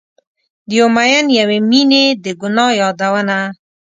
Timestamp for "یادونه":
2.81-3.37